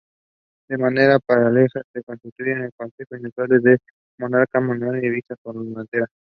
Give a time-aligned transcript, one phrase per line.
[0.67, 3.77] De manera paralela, se constituyeron los consejos insulares de
[4.17, 6.07] Mallorca, Menorca e Ibiza-Formentera.